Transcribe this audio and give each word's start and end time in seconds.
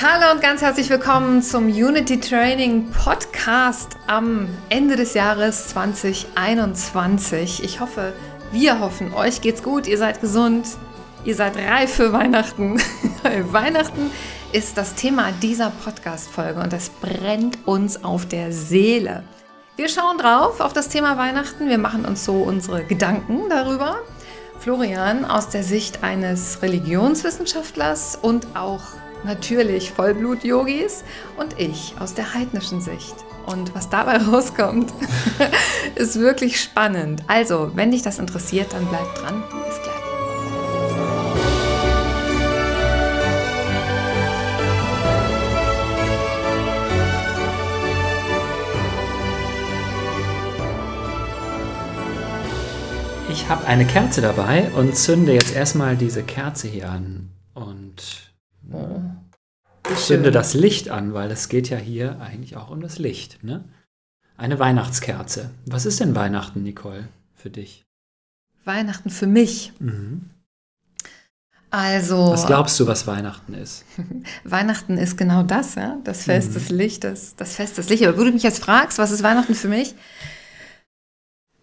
Hallo 0.00 0.30
und 0.32 0.40
ganz 0.40 0.62
herzlich 0.62 0.88
willkommen 0.90 1.42
zum 1.42 1.66
Unity 1.66 2.20
Training 2.20 2.88
Podcast 2.92 3.96
am 4.06 4.48
Ende 4.68 4.94
des 4.94 5.14
Jahres 5.14 5.70
2021. 5.70 7.64
Ich 7.64 7.80
hoffe, 7.80 8.12
wir 8.52 8.78
hoffen, 8.78 9.12
euch 9.12 9.40
geht's 9.40 9.60
gut, 9.60 9.88
ihr 9.88 9.98
seid 9.98 10.20
gesund, 10.20 10.68
ihr 11.24 11.34
seid 11.34 11.56
reif 11.56 11.94
für 11.94 12.12
Weihnachten. 12.12 12.80
Weihnachten 13.50 14.12
ist 14.52 14.78
das 14.78 14.94
Thema 14.94 15.32
dieser 15.42 15.70
Podcast-Folge 15.70 16.60
und 16.60 16.72
das 16.72 16.90
brennt 16.90 17.58
uns 17.66 18.04
auf 18.04 18.24
der 18.24 18.52
Seele. 18.52 19.24
Wir 19.74 19.88
schauen 19.88 20.18
drauf 20.18 20.60
auf 20.60 20.72
das 20.72 20.90
Thema 20.90 21.18
Weihnachten, 21.18 21.68
wir 21.68 21.78
machen 21.78 22.04
uns 22.04 22.24
so 22.24 22.34
unsere 22.34 22.84
Gedanken 22.84 23.48
darüber. 23.48 23.98
Florian 24.60 25.24
aus 25.24 25.48
der 25.48 25.64
Sicht 25.64 26.04
eines 26.04 26.62
Religionswissenschaftlers 26.62 28.16
und 28.22 28.46
auch 28.54 28.82
natürlich 29.24 29.90
Vollblut-Yogis 29.92 31.04
und 31.36 31.58
ich 31.58 31.94
aus 31.98 32.14
der 32.14 32.34
heidnischen 32.34 32.80
Sicht. 32.80 33.14
Und 33.46 33.74
was 33.74 33.88
dabei 33.88 34.16
rauskommt, 34.30 34.92
ist 35.94 36.18
wirklich 36.18 36.60
spannend. 36.60 37.22
Also, 37.26 37.72
wenn 37.74 37.90
dich 37.90 38.02
das 38.02 38.18
interessiert, 38.18 38.72
dann 38.72 38.86
bleib 38.86 39.14
dran. 39.14 39.42
Bis 39.66 39.82
gleich. 39.82 39.98
Ich 53.30 53.48
habe 53.48 53.66
eine 53.66 53.86
Kerze 53.86 54.20
dabei 54.20 54.70
und 54.74 54.96
zünde 54.96 55.32
jetzt 55.32 55.54
erstmal 55.54 55.96
diese 55.96 56.22
Kerze 56.22 56.68
hier 56.68 56.90
an 56.90 57.30
und 57.54 58.32
oh, 59.90 59.94
zünde 59.94 60.30
das 60.30 60.54
Licht 60.54 60.88
an, 60.88 61.14
weil 61.14 61.30
es 61.30 61.48
geht 61.48 61.68
ja 61.68 61.76
hier 61.76 62.20
eigentlich 62.20 62.56
auch 62.56 62.70
um 62.70 62.80
das 62.80 62.98
Licht. 62.98 63.42
Ne? 63.42 63.64
Eine 64.36 64.58
Weihnachtskerze. 64.58 65.50
Was 65.66 65.86
ist 65.86 66.00
denn 66.00 66.14
Weihnachten, 66.14 66.62
Nicole, 66.62 67.08
für 67.34 67.50
dich? 67.50 67.84
Weihnachten 68.64 69.10
für 69.10 69.26
mich. 69.26 69.72
Mhm. 69.78 70.30
Also. 71.70 72.30
Was 72.32 72.46
glaubst 72.46 72.80
du, 72.80 72.86
was 72.86 73.06
Weihnachten 73.06 73.54
ist? 73.54 73.84
Weihnachten 74.44 74.96
ist 74.96 75.18
genau 75.18 75.42
das, 75.42 75.74
ja? 75.74 75.98
Das 76.04 76.24
Fest 76.24 76.50
mhm. 76.50 76.54
des 76.54 76.68
Lichtes, 76.70 77.36
das 77.36 77.56
Fest 77.56 77.76
des 77.76 77.88
Lichts. 77.88 78.06
Aber 78.06 78.16
wenn 78.16 78.26
du 78.26 78.32
mich 78.32 78.42
jetzt 78.42 78.62
fragst, 78.62 78.98
was 78.98 79.10
ist 79.10 79.22
Weihnachten 79.22 79.54
für 79.54 79.68
mich? 79.68 79.94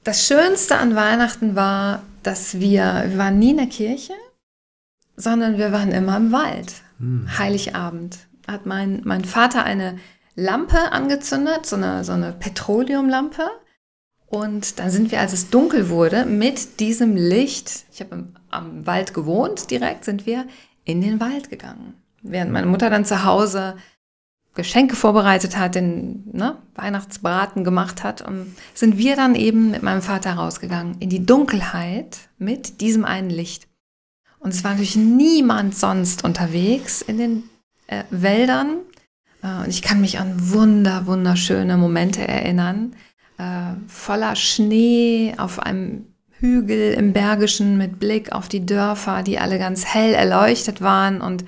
Das 0.03 0.27
Schönste 0.27 0.77
an 0.77 0.95
Weihnachten 0.95 1.55
war, 1.55 2.03
dass 2.21 2.59
wir, 2.59 3.05
wir 3.07 3.17
waren 3.17 3.39
nie 3.39 3.51
in 3.51 3.57
der 3.57 3.67
Kirche, 3.67 4.13
sondern 5.15 5.57
wir 5.57 5.71
waren 5.71 5.91
immer 5.91 6.17
im 6.17 6.31
Wald. 6.31 6.73
Hm. 6.99 7.27
Heiligabend 7.37 8.17
hat 8.47 8.65
mein, 8.65 9.01
mein 9.03 9.25
Vater 9.25 9.63
eine 9.63 9.97
Lampe 10.35 10.91
angezündet, 10.91 11.65
so 11.65 11.75
eine, 11.75 12.03
so 12.03 12.11
eine 12.11 12.33
Petroleumlampe. 12.33 13.49
Und 14.27 14.79
dann 14.79 14.89
sind 14.89 15.11
wir, 15.11 15.19
als 15.19 15.33
es 15.33 15.49
dunkel 15.49 15.89
wurde, 15.89 16.25
mit 16.25 16.79
diesem 16.79 17.15
Licht, 17.15 17.85
ich 17.91 18.01
habe 18.01 18.27
am 18.49 18.85
Wald 18.85 19.13
gewohnt 19.13 19.71
direkt, 19.71 20.03
sind 20.03 20.25
wir 20.25 20.45
in 20.83 21.01
den 21.01 21.19
Wald 21.19 21.49
gegangen. 21.49 21.93
Während 22.21 22.51
meine 22.51 22.67
Mutter 22.67 22.89
dann 22.89 23.05
zu 23.05 23.23
Hause 23.23 23.75
Geschenke 24.55 24.95
vorbereitet 24.95 25.57
hat, 25.57 25.75
den 25.75 26.23
ne, 26.31 26.57
Weihnachtsbraten 26.75 27.63
gemacht 27.63 28.03
hat, 28.03 28.21
und 28.21 28.55
sind 28.73 28.97
wir 28.97 29.15
dann 29.15 29.35
eben 29.35 29.71
mit 29.71 29.83
meinem 29.83 30.01
Vater 30.01 30.33
rausgegangen 30.33 30.95
in 30.99 31.09
die 31.09 31.25
Dunkelheit 31.25 32.17
mit 32.37 32.81
diesem 32.81 33.05
einen 33.05 33.29
Licht. 33.29 33.67
Und 34.45 34.53
es 34.53 34.63
war 34.63 34.71
natürlich 34.73 34.95
niemand 34.95 35.75
sonst 35.75 36.23
unterwegs 36.23 37.01
in 37.01 37.17
den 37.17 37.43
äh, 37.87 38.03
Wäldern. 38.11 38.77
Äh, 39.41 39.63
und 39.63 39.69
ich 39.69 39.81
kann 39.81 40.01
mich 40.01 40.19
an 40.19 40.51
wunder, 40.51 41.07
wunderschöne 41.07 41.77
Momente 41.77 42.27
erinnern. 42.27 42.95
Äh, 43.39 43.73
voller 43.87 44.35
Schnee 44.35 45.33
auf 45.37 45.57
einem 45.57 46.05
Hügel 46.39 46.93
im 46.93 47.11
Bergischen 47.11 47.79
mit 47.79 47.99
Blick 47.99 48.33
auf 48.33 48.47
die 48.47 48.63
Dörfer, 48.63 49.23
die 49.23 49.39
alle 49.39 49.57
ganz 49.57 49.83
hell 49.83 50.13
erleuchtet 50.13 50.79
waren 50.79 51.21
und 51.21 51.43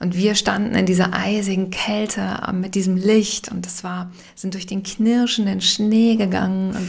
und 0.00 0.16
wir 0.16 0.34
standen 0.34 0.74
in 0.74 0.84
dieser 0.84 1.14
eisigen 1.14 1.70
Kälte 1.70 2.20
äh, 2.46 2.52
mit 2.52 2.74
diesem 2.74 2.96
Licht 2.96 3.50
und 3.50 3.64
es 3.64 3.84
war, 3.84 4.12
sind 4.34 4.52
durch 4.52 4.66
den 4.66 4.82
knirschenden 4.82 5.62
Schnee 5.62 6.16
gegangen. 6.16 6.74
Und 6.74 6.88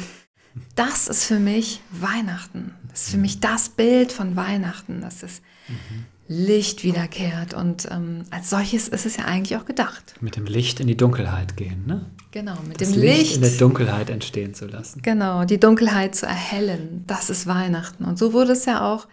das 0.75 1.07
ist 1.07 1.25
für 1.25 1.39
mich 1.39 1.81
Weihnachten. 1.91 2.73
Das 2.89 3.03
ist 3.03 3.11
für 3.11 3.17
mich 3.17 3.39
das 3.39 3.69
Bild 3.69 4.11
von 4.11 4.35
Weihnachten, 4.35 5.01
dass 5.01 5.19
das 5.19 5.41
mhm. 5.67 6.05
Licht 6.27 6.83
wiederkehrt. 6.83 7.53
Und 7.53 7.87
ähm, 7.91 8.23
als 8.31 8.49
solches 8.49 8.87
ist 8.87 9.05
es 9.05 9.17
ja 9.17 9.25
eigentlich 9.25 9.57
auch 9.57 9.65
gedacht. 9.65 10.15
Mit 10.21 10.35
dem 10.35 10.45
Licht 10.45 10.79
in 10.79 10.87
die 10.87 10.97
Dunkelheit 10.97 11.55
gehen, 11.57 11.85
ne? 11.85 12.05
Genau, 12.31 12.57
mit 12.67 12.81
das 12.81 12.91
dem 12.91 13.01
Licht, 13.01 13.17
Licht 13.17 13.35
in 13.35 13.41
der 13.41 13.51
Dunkelheit 13.51 14.09
entstehen 14.09 14.53
zu 14.53 14.65
lassen. 14.65 15.01
Genau, 15.01 15.45
die 15.45 15.59
Dunkelheit 15.59 16.15
zu 16.15 16.25
erhellen. 16.25 17.03
Das 17.07 17.29
ist 17.29 17.47
Weihnachten. 17.47 18.03
Und 18.03 18.17
so 18.17 18.33
wurde 18.33 18.53
es 18.53 18.65
ja 18.65 18.81
auch 18.91 19.07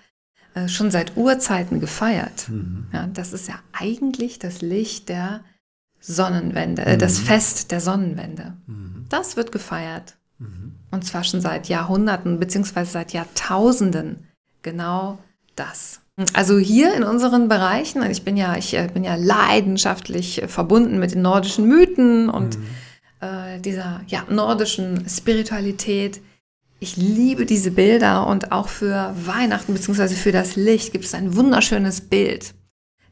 äh, 0.54 0.68
schon 0.68 0.90
seit 0.90 1.16
Urzeiten 1.16 1.80
gefeiert. 1.80 2.48
Mhm. 2.48 2.86
Ja, 2.92 3.06
das 3.06 3.32
ist 3.32 3.48
ja 3.48 3.54
eigentlich 3.72 4.38
das 4.38 4.62
Licht 4.62 5.08
der 5.08 5.44
Sonnenwende, 6.00 6.84
äh, 6.84 6.98
das 6.98 7.20
mhm. 7.20 7.24
Fest 7.24 7.70
der 7.70 7.80
Sonnenwende. 7.80 8.56
Mhm. 8.66 9.06
Das 9.08 9.36
wird 9.36 9.52
gefeiert. 9.52 10.16
Und 10.92 11.04
zwar 11.04 11.24
schon 11.24 11.40
seit 11.40 11.68
Jahrhunderten 11.68 12.38
beziehungsweise 12.38 12.92
seit 12.92 13.12
Jahrtausenden. 13.12 14.28
Genau 14.62 15.18
das. 15.56 16.00
Also 16.34 16.58
hier 16.58 16.94
in 16.94 17.02
unseren 17.02 17.48
Bereichen, 17.48 18.08
ich 18.08 18.22
bin 18.22 18.36
ja, 18.36 18.56
ich 18.56 18.74
äh, 18.74 18.88
bin 18.92 19.02
ja 19.02 19.16
leidenschaftlich 19.16 20.42
verbunden 20.46 21.00
mit 21.00 21.14
den 21.14 21.22
nordischen 21.22 21.66
Mythen 21.66 22.28
und 22.28 22.58
mhm. 22.58 22.64
äh, 23.20 23.58
dieser 23.58 24.02
ja, 24.06 24.24
nordischen 24.28 25.08
Spiritualität 25.08 26.20
ich 26.82 26.96
liebe 26.96 27.46
diese 27.46 27.70
Bilder 27.70 28.26
und 28.26 28.50
auch 28.50 28.66
für 28.66 29.14
Weihnachten 29.24 29.72
bzw. 29.72 30.08
für 30.16 30.32
das 30.32 30.56
Licht 30.56 30.90
gibt 30.90 31.04
es 31.04 31.14
ein 31.14 31.36
wunderschönes 31.36 32.00
Bild. 32.00 32.54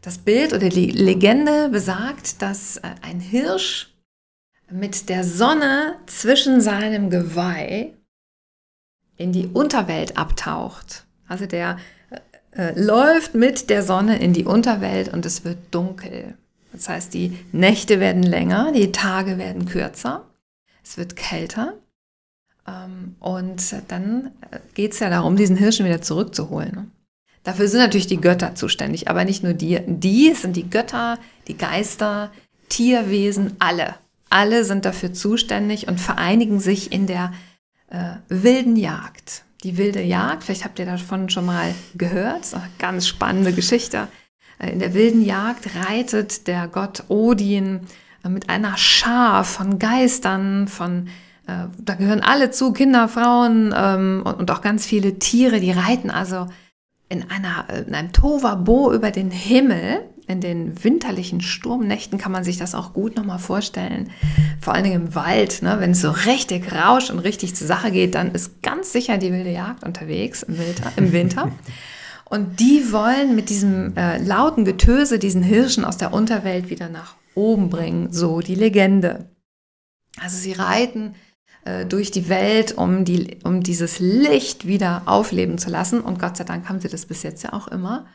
Das 0.03 0.19
Bild 0.19 0.53
oder 0.53 0.71
die 0.71 0.91
Legende 0.91 1.69
besagt, 1.69 2.43
dass 2.43 2.79
äh, 2.79 2.89
ein 3.03 3.21
Hirsch 3.21 3.90
mit 4.71 5.09
der 5.09 5.25
Sonne 5.25 5.97
zwischen 6.07 6.61
seinem 6.61 7.11
Geweih 7.11 7.93
in 9.17 9.33
die 9.33 9.49
Unterwelt 9.49 10.17
abtaucht. 10.17 11.07
Also 11.29 11.47
der 11.47 11.79
äh, 12.11 12.71
äh, 12.71 12.81
läuft 12.81 13.35
mit 13.35 13.71
der 13.71 13.83
Sonne 13.83 14.19
in 14.19 14.33
die 14.33 14.45
Unterwelt 14.45 15.13
und 15.13 15.27
es 15.27 15.45
wird 15.45 15.59
dunkel. 15.71 16.35
Das 16.73 16.89
heißt, 16.89 17.15
die 17.15 17.39
Nächte 17.53 18.01
werden 18.01 18.23
länger, 18.23 18.73
die 18.73 18.93
Tage 18.93 19.39
werden 19.39 19.67
kürzer, 19.67 20.25
es 20.83 20.97
wird 20.97 21.17
kälter 21.17 21.75
ähm, 22.67 23.17
und 23.19 23.75
dann 23.89 24.33
äh, 24.51 24.59
geht 24.75 24.93
es 24.93 25.01
ja 25.01 25.11
darum, 25.11 25.37
diesen 25.37 25.57
Hirschen 25.57 25.87
wieder 25.87 26.03
zurückzuholen. 26.03 26.73
Ne? 26.75 26.87
Dafür 27.43 27.69
sind 27.69 27.81
natürlich 27.81 28.07
die 28.07 28.21
Götter 28.21 28.55
zuständig, 28.55 29.09
aber 29.09 29.25
nicht 29.25 29.43
nur 29.43 29.55
die. 29.55 29.81
Die 29.87 30.35
sind 30.35 30.57
die 30.57 30.69
Götter, 30.69 31.19
die 31.49 31.57
Geister, 31.57 32.31
Tierwesen, 32.69 33.57
alle. 33.59 33.95
Alle 34.31 34.65
sind 34.65 34.85
dafür 34.85 35.13
zuständig 35.13 35.89
und 35.89 36.01
vereinigen 36.01 36.61
sich 36.61 36.93
in 36.93 37.07
der 37.07 37.33
äh, 37.89 38.15
wilden 38.29 38.77
Jagd. 38.77 39.45
Die 39.63 39.77
wilde 39.77 40.03
Jagd, 40.03 40.45
vielleicht 40.45 40.65
habt 40.65 40.79
ihr 40.79 40.87
davon 40.87 41.29
schon 41.29 41.45
mal 41.45 41.75
gehört, 41.95 42.41
ist 42.41 42.55
eine 42.55 42.71
ganz 42.79 43.07
spannende 43.07 43.53
Geschichte. 43.53 44.09
Äh, 44.59 44.71
in 44.73 44.79
der 44.79 44.95
wilden 44.95 45.23
Jagd 45.23 45.69
reitet 45.89 46.47
der 46.47 46.69
Gott 46.69 47.05
Odin 47.09 47.81
äh, 48.25 48.29
mit 48.29 48.49
einer 48.49 48.77
Schar 48.77 49.45
von 49.45 49.79
Geistern, 49.79 50.69
von 50.69 51.09
äh, 51.47 51.67
da 51.79 51.95
gehören 51.95 52.21
alle 52.21 52.51
zu, 52.51 52.73
Kinder, 52.73 53.09
Frauen 53.09 53.75
ähm, 53.77 54.23
und, 54.25 54.35
und, 54.35 54.51
auch 54.51 54.61
ganz 54.61 54.87
viele 54.87 55.19
Tiere, 55.19 55.61
die 55.61 55.73
reiten 55.73 56.11
also 56.11 56.47
in, 57.09 57.29
einer, 57.31 57.67
in 57.87 57.95
einem 57.95 58.13
Tovabo 58.13 58.93
über 58.93 59.11
den 59.11 59.31
Himmel. 59.31 60.09
In 60.31 60.41
den 60.41 60.85
winterlichen 60.85 61.41
Sturmnächten 61.41 62.17
kann 62.17 62.31
man 62.31 62.45
sich 62.45 62.57
das 62.57 62.77
auch 62.77 62.93
gut 62.93 63.17
nochmal 63.17 63.41
vorstellen. 63.41 64.13
Vor 64.61 64.73
allen 64.73 64.85
Dingen 64.85 65.07
im 65.07 65.15
Wald, 65.17 65.61
ne? 65.61 65.81
wenn 65.81 65.91
es 65.91 66.03
so 66.03 66.13
richtig 66.13 66.73
rauscht 66.73 67.11
und 67.11 67.19
richtig 67.19 67.57
zur 67.57 67.67
Sache 67.67 67.91
geht, 67.91 68.15
dann 68.15 68.31
ist 68.31 68.63
ganz 68.63 68.93
sicher 68.93 69.19
die 69.19 69.33
wilde 69.33 69.51
Jagd 69.51 69.83
unterwegs 69.83 70.45
im 70.45 70.57
Winter. 70.57 70.93
Im 70.95 71.13
Winter. 71.13 71.51
Und 72.27 72.61
die 72.61 72.93
wollen 72.93 73.35
mit 73.35 73.51
diesem 73.51 73.97
äh, 73.97 74.19
lauten 74.19 74.65
Getöse 74.65 75.19
diesen 75.19 75.43
Hirschen 75.43 75.85
aus 75.85 75.97
der 75.97 76.13
Unterwelt 76.13 76.71
wieder 76.71 76.89
nach 76.89 77.17
oben 77.35 77.71
bringen, 77.71 78.13
so 78.13 78.39
die 78.39 78.55
Legende. 78.55 79.29
Also 80.21 80.37
sie 80.37 80.53
reiten 80.53 81.17
äh, 81.65 81.85
durch 81.87 82.13
die 82.13 82.29
Welt, 82.29 82.79
um, 82.79 83.05
die, 83.05 83.39
um 83.43 83.65
dieses 83.65 83.99
Licht 83.99 84.65
wieder 84.65 85.03
aufleben 85.07 85.59
zu 85.59 85.71
lassen. 85.71 86.01
Und 86.01 86.21
Gott 86.21 86.37
sei 86.37 86.45
Dank 86.45 86.69
haben 86.69 86.79
sie 86.79 86.89
das 86.89 87.05
bis 87.07 87.25
jetzt 87.25 87.43
ja 87.43 87.53
auch 87.53 87.67
immer 87.67 88.07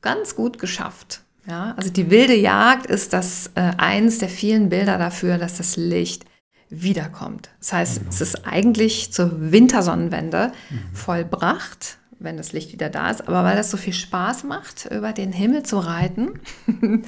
ganz 0.00 0.34
gut 0.34 0.58
geschafft. 0.58 1.22
Ja, 1.46 1.74
also 1.76 1.90
die 1.90 2.10
wilde 2.10 2.34
Jagd 2.34 2.86
ist 2.86 3.12
das 3.12 3.50
äh, 3.54 3.72
eins 3.76 4.18
der 4.18 4.28
vielen 4.28 4.68
Bilder 4.68 4.98
dafür, 4.98 5.38
dass 5.38 5.56
das 5.56 5.76
Licht 5.76 6.24
wiederkommt. 6.68 7.50
Das 7.58 7.72
heißt, 7.72 8.02
mhm. 8.02 8.08
es 8.08 8.20
ist 8.20 8.46
eigentlich 8.46 9.12
zur 9.12 9.52
Wintersonnenwende 9.52 10.52
mhm. 10.70 10.94
vollbracht, 10.94 11.98
wenn 12.18 12.36
das 12.36 12.52
Licht 12.52 12.72
wieder 12.72 12.88
da 12.88 13.10
ist. 13.10 13.28
Aber 13.28 13.44
weil 13.44 13.56
das 13.56 13.70
so 13.70 13.76
viel 13.76 13.92
Spaß 13.92 14.44
macht, 14.44 14.86
über 14.86 15.12
den 15.12 15.32
Himmel 15.32 15.64
zu 15.64 15.78
reiten, 15.78 16.40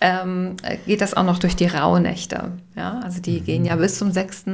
ähm, 0.00 0.56
geht 0.86 1.00
das 1.00 1.14
auch 1.14 1.24
noch 1.24 1.38
durch 1.38 1.56
die 1.56 1.66
Rauhnächte. 1.66 2.52
Ja? 2.76 3.00
Also 3.00 3.20
die 3.20 3.40
mhm. 3.40 3.44
gehen 3.44 3.64
ja 3.64 3.76
bis 3.76 3.98
zum 3.98 4.12
6. 4.12 4.44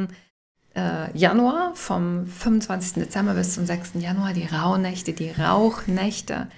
Äh, 0.74 1.16
Januar, 1.16 1.72
vom 1.74 2.26
25. 2.26 2.94
Dezember 2.94 3.34
bis 3.34 3.54
zum 3.54 3.66
6. 3.66 3.92
Januar, 3.98 4.32
die 4.32 4.46
Rauhnächte, 4.46 5.12
die 5.12 5.30
Rauchnächte. 5.30 6.48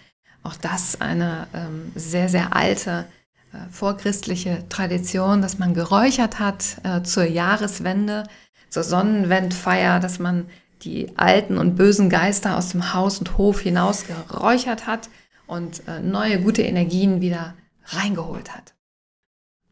Auch 0.44 0.54
das 0.54 1.00
eine 1.00 1.48
ähm, 1.54 1.90
sehr, 1.94 2.28
sehr 2.28 2.54
alte 2.54 3.06
äh, 3.52 3.56
vorchristliche 3.70 4.64
Tradition, 4.68 5.42
dass 5.42 5.58
man 5.58 5.74
geräuchert 5.74 6.38
hat 6.38 6.76
äh, 6.84 7.02
zur 7.02 7.24
Jahreswende, 7.24 8.24
zur 8.68 8.84
Sonnenwendfeier, 8.84 10.00
dass 10.00 10.18
man 10.18 10.46
die 10.82 11.16
alten 11.16 11.56
und 11.56 11.76
bösen 11.76 12.10
Geister 12.10 12.58
aus 12.58 12.68
dem 12.70 12.92
Haus 12.92 13.18
und 13.18 13.38
Hof 13.38 13.60
hinaus 13.60 14.04
geräuchert 14.06 14.86
hat 14.86 15.08
und 15.46 15.82
äh, 15.88 16.00
neue 16.00 16.40
gute 16.40 16.62
Energien 16.62 17.20
wieder 17.20 17.54
reingeholt 17.86 18.54
hat. 18.54 18.74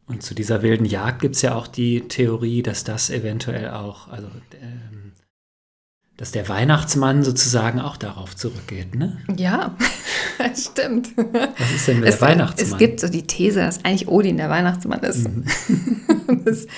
Und 0.07 0.23
zu 0.23 0.35
dieser 0.35 0.63
wilden 0.63 0.85
Jagd 0.85 1.21
gibt 1.21 1.37
es 1.37 1.43
ja 1.43 1.55
auch 1.55 1.67
die 1.67 2.09
Theorie, 2.09 2.63
dass 2.63 2.85
das 2.85 3.11
eventuell 3.11 3.71
auch, 3.71 4.09
also 4.09 4.29
ähm, 4.61 4.92
dass 6.23 6.31
der 6.31 6.49
Weihnachtsmann 6.49 7.25
sozusagen 7.25 7.81
auch 7.81 7.97
darauf 7.97 8.37
zurückgeht, 8.37 8.95
ne? 8.95 9.19
Ja, 9.37 9.77
stimmt. 10.55 11.09
Was 11.17 11.73
ist 11.75 11.89
denn 11.89 12.05
es, 12.05 12.21
der 12.21 12.29
Weihnachtsmann? 12.29 12.71
Es 12.71 12.79
gibt 12.79 13.01
so 13.01 13.09
die 13.09 13.27
These, 13.27 13.59
dass 13.59 13.85
eigentlich 13.85 14.07
Odin 14.07 14.37
der 14.37 14.49
Weihnachtsmann 14.49 15.01
ist. 15.01 15.29
Mhm. 15.29 15.45
das, 16.45 16.69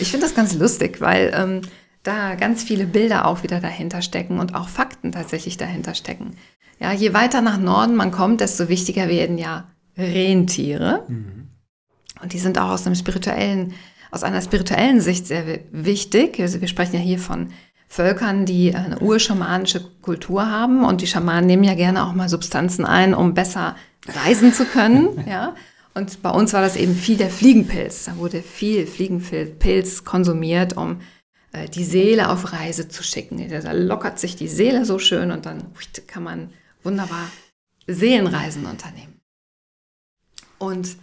ich 0.00 0.10
finde 0.10 0.24
das 0.24 0.34
ganz 0.34 0.54
lustig, 0.54 1.02
weil 1.02 1.34
ähm, 1.36 1.60
da 2.02 2.34
ganz 2.34 2.64
viele 2.64 2.86
Bilder 2.86 3.26
auch 3.26 3.42
wieder 3.42 3.60
dahinter 3.60 4.00
stecken 4.00 4.38
und 4.40 4.54
auch 4.54 4.68
Fakten 4.68 5.12
tatsächlich 5.12 5.58
dahinter 5.58 5.94
stecken. 5.94 6.38
Ja, 6.80 6.90
je 6.94 7.12
weiter 7.12 7.42
nach 7.42 7.58
Norden 7.58 7.96
man 7.96 8.10
kommt, 8.10 8.40
desto 8.40 8.70
wichtiger 8.70 9.08
werden 9.08 9.36
ja 9.36 9.68
Rentiere. 9.98 11.02
Mhm. 11.08 11.48
Und 12.22 12.32
die 12.32 12.38
sind 12.38 12.58
auch 12.58 12.70
aus 12.70 12.86
einem 12.86 12.96
spirituellen, 12.96 13.74
aus 14.10 14.22
einer 14.22 14.40
spirituellen 14.40 15.02
Sicht 15.02 15.26
sehr 15.26 15.60
wichtig. 15.72 16.40
Also 16.40 16.62
wir 16.62 16.68
sprechen 16.68 16.94
ja 16.94 17.00
hier 17.00 17.18
von 17.18 17.50
Völkern, 17.94 18.44
die 18.44 18.74
eine 18.74 18.98
urschamanische 18.98 19.80
Kultur 20.02 20.50
haben 20.50 20.84
und 20.84 21.00
die 21.00 21.06
Schamanen 21.06 21.46
nehmen 21.46 21.62
ja 21.62 21.74
gerne 21.74 22.04
auch 22.04 22.12
mal 22.12 22.28
Substanzen 22.28 22.84
ein, 22.84 23.14
um 23.14 23.34
besser 23.34 23.76
reisen 24.08 24.52
zu 24.52 24.64
können, 24.64 25.24
ja. 25.28 25.54
Und 25.94 26.20
bei 26.20 26.30
uns 26.30 26.52
war 26.52 26.60
das 26.60 26.74
eben 26.74 26.96
viel 26.96 27.16
der 27.16 27.30
Fliegenpilz. 27.30 28.06
Da 28.06 28.16
wurde 28.16 28.42
viel 28.42 28.88
Fliegenpilz 28.88 30.04
konsumiert, 30.04 30.76
um 30.76 31.02
äh, 31.52 31.68
die 31.68 31.84
Seele 31.84 32.30
auf 32.30 32.52
Reise 32.52 32.88
zu 32.88 33.04
schicken. 33.04 33.48
Da 33.48 33.70
lockert 33.70 34.18
sich 34.18 34.34
die 34.34 34.48
Seele 34.48 34.84
so 34.84 34.98
schön 34.98 35.30
und 35.30 35.46
dann 35.46 35.62
kann 36.08 36.24
man 36.24 36.50
wunderbar 36.82 37.30
Seelenreisen 37.86 38.66
unternehmen. 38.66 39.20
Und 40.58 40.96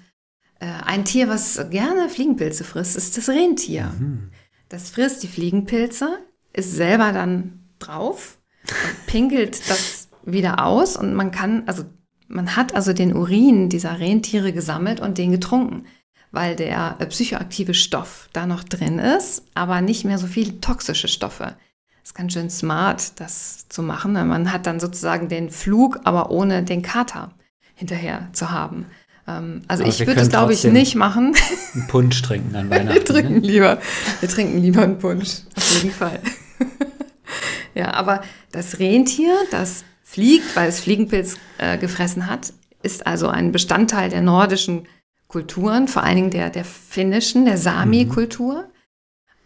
äh, 0.59 0.65
ein 0.65 1.05
Tier, 1.05 1.29
was 1.29 1.69
gerne 1.69 2.09
Fliegenpilze 2.09 2.65
frisst, 2.65 2.97
ist 2.97 3.15
das 3.15 3.29
Rentier. 3.29 3.93
Mhm. 3.97 4.31
Das 4.67 4.89
frisst 4.89 5.23
die 5.23 5.29
Fliegenpilze, 5.29 6.19
ist 6.53 6.73
selber 6.73 7.11
dann 7.11 7.59
drauf 7.79 8.37
und 8.63 9.07
pinkelt 9.07 9.69
das 9.69 10.09
wieder 10.23 10.65
aus 10.65 10.95
und 10.95 11.13
man 11.13 11.31
kann, 11.31 11.63
also 11.65 11.83
man 12.27 12.55
hat 12.55 12.75
also 12.75 12.93
den 12.93 13.15
Urin 13.15 13.69
dieser 13.69 13.99
Rentiere 13.99 14.53
gesammelt 14.53 14.99
und 14.99 15.17
den 15.17 15.31
getrunken 15.31 15.85
weil 16.31 16.55
der 16.55 16.95
äh, 16.99 17.05
psychoaktive 17.05 17.73
Stoff 17.73 18.29
da 18.33 18.45
noch 18.45 18.63
drin 18.63 18.99
ist, 18.99 19.43
aber 19.53 19.81
nicht 19.81 20.05
mehr 20.05 20.17
so 20.17 20.27
viele 20.27 20.59
toxische 20.61 21.07
Stoffe. 21.07 21.55
Das 22.01 22.11
ist 22.11 22.15
ganz 22.15 22.33
schön 22.33 22.49
smart, 22.49 23.19
das 23.19 23.67
zu 23.69 23.83
machen. 23.83 24.13
Man 24.13 24.51
hat 24.51 24.65
dann 24.65 24.79
sozusagen 24.79 25.27
den 25.27 25.51
Flug, 25.51 25.99
aber 26.03 26.31
ohne 26.31 26.63
den 26.63 26.81
Kater 26.81 27.31
hinterher 27.75 28.29
zu 28.33 28.49
haben. 28.49 28.85
Ähm, 29.27 29.61
also 29.67 29.83
aber 29.83 29.91
ich 29.91 29.99
würde 30.07 30.21
es, 30.21 30.29
glaube 30.29 30.53
ich, 30.53 30.63
nicht 30.63 30.95
machen. 30.95 31.35
Einen 31.73 31.87
Punsch 31.87 32.21
trinken 32.21 32.55
an 32.55 32.69
Weihnachten. 32.69 32.95
wir 32.95 33.05
trinken 33.05 33.33
ne? 33.33 33.39
lieber, 33.39 33.79
wir 34.19 34.29
trinken 34.29 34.57
lieber 34.57 34.83
einen 34.83 34.97
Punsch, 34.97 35.41
auf 35.55 35.75
jeden 35.75 35.93
Fall. 35.93 36.19
ja, 37.75 37.93
aber 37.93 38.21
das 38.51 38.79
Rentier, 38.79 39.35
das 39.51 39.83
fliegt, 40.03 40.55
weil 40.55 40.69
es 40.69 40.81
Fliegenpilz 40.81 41.37
äh, 41.57 41.77
gefressen 41.77 42.27
hat, 42.27 42.53
ist 42.83 43.05
also 43.07 43.27
ein 43.27 43.51
Bestandteil 43.51 44.09
der 44.09 44.21
nordischen 44.21 44.87
Kulturen, 45.27 45.87
vor 45.87 46.03
allen 46.03 46.15
Dingen 46.15 46.31
der, 46.31 46.49
der 46.49 46.65
finnischen, 46.65 47.45
der 47.45 47.57
Sami-Kultur. 47.57 48.69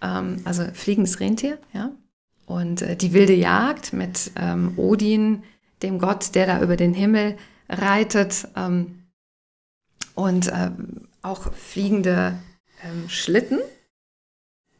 Ähm, 0.01 0.37
also 0.45 0.63
fliegendes 0.73 1.19
Rentier, 1.19 1.59
ja. 1.73 1.91
Und 2.47 2.81
äh, 2.81 2.95
die 2.95 3.13
wilde 3.13 3.33
Jagd 3.33 3.93
mit 3.93 4.31
ähm, 4.35 4.73
Odin, 4.77 5.43
dem 5.83 5.99
Gott, 5.99 6.35
der 6.35 6.47
da 6.47 6.61
über 6.61 6.75
den 6.77 6.93
Himmel 6.93 7.37
reitet. 7.69 8.47
Ähm, 8.55 9.03
und 10.15 10.47
äh, 10.47 10.71
auch 11.21 11.53
fliegende 11.53 12.37
ähm, 12.83 13.09
Schlitten 13.09 13.59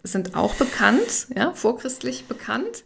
sind 0.06 0.36
auch 0.36 0.56
bekannt, 0.56 1.28
ja, 1.36 1.52
vorchristlich 1.54 2.26
bekannt. 2.26 2.86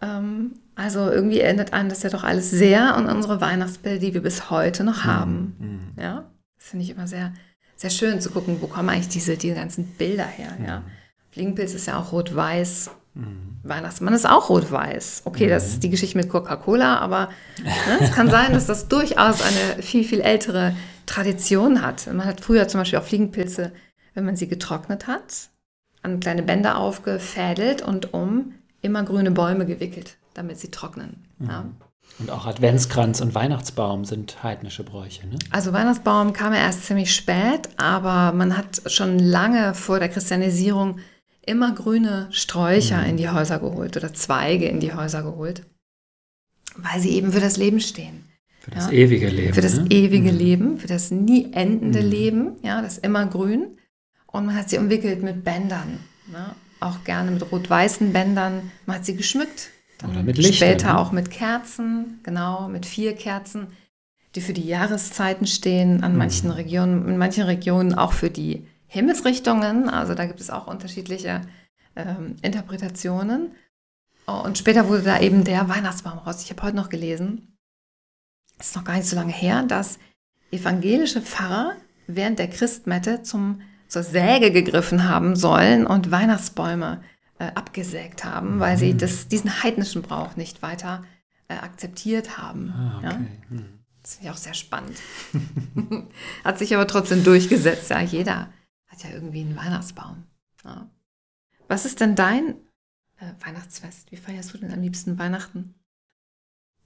Ähm, 0.00 0.54
also 0.74 1.10
irgendwie 1.10 1.40
erinnert 1.40 1.72
einen 1.72 1.88
das 1.88 2.02
ja 2.02 2.10
doch 2.10 2.24
alles 2.24 2.50
sehr 2.50 2.94
an 2.94 3.06
unsere 3.06 3.40
Weihnachtsbilder, 3.40 3.98
die 3.98 4.14
wir 4.14 4.22
bis 4.22 4.50
heute 4.50 4.84
noch 4.84 5.04
haben. 5.04 5.56
Mhm. 5.58 6.02
Ja. 6.02 6.30
Das 6.56 6.68
finde 6.68 6.84
ich 6.84 6.90
immer 6.90 7.06
sehr, 7.06 7.32
sehr 7.76 7.90
schön 7.90 8.20
zu 8.20 8.30
gucken, 8.30 8.58
wo 8.60 8.66
kommen 8.66 8.88
eigentlich 8.88 9.08
diese, 9.08 9.36
diese 9.36 9.54
ganzen 9.54 9.86
Bilder 9.86 10.26
her. 10.26 10.56
Ja? 10.64 10.80
Mhm. 10.80 10.84
Fliegenpilz 11.30 11.74
ist 11.74 11.86
ja 11.86 11.98
auch 11.98 12.12
rot-weiß. 12.12 12.90
Mhm. 13.14 13.58
Weihnachtsmann 13.62 14.14
ist 14.14 14.28
auch 14.28 14.48
rot-weiß. 14.48 15.22
Okay, 15.24 15.46
mhm. 15.46 15.50
das 15.50 15.68
ist 15.68 15.82
die 15.82 15.90
Geschichte 15.90 16.18
mit 16.18 16.28
Coca-Cola, 16.28 16.98
aber 16.98 17.30
ne, 17.62 17.98
es 18.00 18.12
kann 18.12 18.30
sein, 18.30 18.52
dass 18.52 18.66
das 18.66 18.88
durchaus 18.88 19.40
eine 19.40 19.82
viel, 19.82 20.04
viel 20.04 20.20
ältere 20.20 20.76
Tradition 21.06 21.82
hat. 21.82 22.06
Man 22.08 22.24
hat 22.24 22.40
früher 22.40 22.66
zum 22.66 22.80
Beispiel 22.80 22.98
auch 22.98 23.04
Fliegenpilze, 23.04 23.72
wenn 24.14 24.24
man 24.24 24.36
sie 24.36 24.48
getrocknet 24.48 25.06
hat, 25.06 25.50
an 26.04 26.20
kleine 26.20 26.42
Bänder 26.42 26.78
aufgefädelt 26.78 27.82
und 27.82 28.14
um 28.14 28.54
immer 28.82 29.02
grüne 29.02 29.30
Bäume 29.30 29.66
gewickelt, 29.66 30.16
damit 30.34 30.58
sie 30.58 30.70
trocknen. 30.70 31.24
Ja. 31.40 31.62
Mhm. 31.62 31.76
Und 32.18 32.30
auch 32.30 32.46
Adventskranz 32.46 33.20
und 33.20 33.34
Weihnachtsbaum 33.34 34.04
sind 34.04 34.42
heidnische 34.42 34.84
Bräuche. 34.84 35.26
Ne? 35.26 35.38
Also 35.50 35.72
Weihnachtsbaum 35.72 36.32
kam 36.32 36.52
ja 36.52 36.60
erst 36.60 36.84
ziemlich 36.84 37.12
spät, 37.14 37.70
aber 37.76 38.36
man 38.36 38.56
hat 38.56 38.82
schon 38.86 39.18
lange 39.18 39.74
vor 39.74 39.98
der 39.98 40.08
Christianisierung 40.10 40.98
immer 41.44 41.74
grüne 41.74 42.28
Sträucher 42.30 42.98
mhm. 42.98 43.08
in 43.08 43.16
die 43.16 43.30
Häuser 43.30 43.58
geholt 43.58 43.96
oder 43.96 44.12
Zweige 44.14 44.66
in 44.66 44.80
die 44.80 44.94
Häuser 44.94 45.22
geholt, 45.22 45.64
weil 46.76 47.00
sie 47.00 47.10
eben 47.10 47.32
für 47.32 47.40
das 47.40 47.56
Leben 47.56 47.80
stehen. 47.80 48.24
Für 48.60 48.70
das 48.70 48.86
ja? 48.86 48.92
ewige 48.92 49.28
Leben. 49.28 49.54
Für 49.54 49.60
das 49.60 49.80
ne? 49.80 49.86
ewige 49.90 50.32
mhm. 50.32 50.38
Leben, 50.38 50.78
für 50.78 50.88
das 50.88 51.10
nie 51.10 51.52
endende 51.52 52.02
mhm. 52.02 52.10
Leben, 52.10 52.52
ja, 52.62 52.80
das 52.80 52.98
immer 52.98 53.26
grün. 53.26 53.78
Und 54.34 54.46
man 54.46 54.56
hat 54.56 54.68
sie 54.68 54.78
umwickelt 54.78 55.22
mit 55.22 55.44
Bändern, 55.44 56.00
ne? 56.26 56.56
auch 56.80 57.04
gerne 57.04 57.30
mit 57.30 57.52
rot-weißen 57.52 58.12
Bändern. 58.12 58.72
Man 58.84 58.96
hat 58.96 59.06
sie 59.06 59.14
geschmückt 59.14 59.70
oder 60.02 60.24
mit 60.24 60.38
Licht. 60.38 60.56
Später 60.56 60.94
ne? 60.94 60.98
auch 60.98 61.12
mit 61.12 61.30
Kerzen, 61.30 62.18
genau, 62.24 62.68
mit 62.68 62.84
vier 62.84 63.14
Kerzen, 63.14 63.68
die 64.34 64.40
für 64.40 64.52
die 64.52 64.66
Jahreszeiten 64.66 65.46
stehen, 65.46 66.02
an 66.02 66.12
mhm. 66.14 66.18
manchen 66.18 66.50
Regionen, 66.50 67.08
in 67.08 67.16
manchen 67.16 67.44
Regionen 67.44 67.94
auch 67.94 68.12
für 68.12 68.28
die 68.28 68.66
Himmelsrichtungen. 68.88 69.88
Also 69.88 70.14
da 70.14 70.26
gibt 70.26 70.40
es 70.40 70.50
auch 70.50 70.66
unterschiedliche 70.66 71.42
ähm, 71.94 72.34
Interpretationen. 72.42 73.52
Und 74.26 74.58
später 74.58 74.88
wurde 74.88 75.02
da 75.02 75.20
eben 75.20 75.44
der 75.44 75.68
Weihnachtsbaum 75.68 76.18
raus. 76.18 76.42
Ich 76.42 76.50
habe 76.50 76.62
heute 76.62 76.76
noch 76.76 76.88
gelesen, 76.88 77.56
es 78.58 78.70
ist 78.70 78.76
noch 78.76 78.84
gar 78.84 78.96
nicht 78.96 79.08
so 79.08 79.14
lange 79.14 79.32
her, 79.32 79.62
dass 79.62 80.00
evangelische 80.50 81.20
Pfarrer 81.20 81.76
während 82.08 82.40
der 82.40 82.48
Christmette 82.48 83.22
zum, 83.22 83.60
zur 83.88 84.02
Säge 84.02 84.50
gegriffen 84.50 85.08
haben 85.08 85.36
sollen 85.36 85.86
und 85.86 86.10
Weihnachtsbäume 86.10 87.02
äh, 87.38 87.46
abgesägt 87.54 88.24
haben, 88.24 88.60
weil 88.60 88.76
sie 88.76 88.92
mhm. 88.92 88.98
das, 88.98 89.28
diesen 89.28 89.62
heidnischen 89.62 90.02
Brauch 90.02 90.36
nicht 90.36 90.62
weiter 90.62 91.04
äh, 91.48 91.54
akzeptiert 91.54 92.38
haben. 92.38 92.72
Ah, 92.72 92.98
okay. 92.98 93.06
ja? 93.06 93.18
Hm. 93.48 93.78
Das 94.02 94.16
finde 94.16 94.28
ich 94.28 94.34
auch 94.34 94.38
sehr 94.38 94.54
spannend. 94.54 94.98
hat 96.44 96.58
sich 96.58 96.74
aber 96.74 96.86
trotzdem 96.86 97.24
durchgesetzt. 97.24 97.90
Ja, 97.90 98.00
jeder 98.00 98.52
hat 98.86 99.02
ja 99.02 99.10
irgendwie 99.10 99.40
einen 99.40 99.56
Weihnachtsbaum. 99.56 100.24
Ja. 100.62 100.90
Was 101.68 101.86
ist 101.86 102.00
denn 102.00 102.14
dein 102.14 102.54
äh, 103.16 103.32
Weihnachtsfest? 103.44 104.12
Wie 104.12 104.16
feierst 104.16 104.52
du 104.52 104.58
denn 104.58 104.72
am 104.72 104.82
liebsten 104.82 105.18
Weihnachten? 105.18 105.74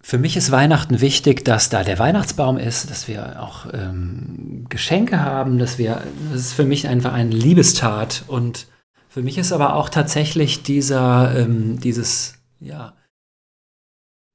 Für 0.00 0.19
mich 0.19 0.37
ist 0.37 0.50
Weihnachten 0.50 1.00
wichtig, 1.00 1.45
dass 1.45 1.71
da 1.71 1.83
der 1.83 1.99
Weihnachtsbaum 1.99 2.57
ist, 2.57 2.90
dass 2.90 3.09
wir 3.09 3.43
auch 3.43 3.67
ähm, 3.73 4.67
Geschenke 4.69 5.21
haben, 5.21 5.59
dass 5.59 5.76
wir, 5.78 6.02
das 6.31 6.40
ist 6.40 6.52
für 6.52 6.64
mich 6.64 6.87
einfach 6.87 7.12
eine 7.12 7.31
Liebestat 7.31 8.25
und 8.28 8.67
für 9.09 9.23
mich 9.23 9.38
ist 9.38 9.52
aber 9.52 9.75
auch 9.75 9.88
tatsächlich 9.88 10.62
dieser, 10.62 11.37
ähm, 11.37 11.81
dieses, 11.81 12.38
ja, 12.61 12.95